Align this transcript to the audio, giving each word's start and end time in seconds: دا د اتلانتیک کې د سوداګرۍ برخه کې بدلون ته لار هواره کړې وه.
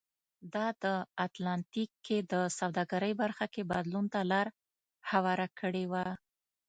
دا 0.53 0.67
د 0.83 0.85
اتلانتیک 1.25 1.89
کې 2.05 2.17
د 2.31 2.33
سوداګرۍ 2.59 3.13
برخه 3.21 3.45
کې 3.53 3.61
بدلون 3.71 4.05
ته 4.13 4.19
لار 4.31 4.47
هواره 5.11 5.47
کړې 5.59 5.85
وه. 5.91 6.05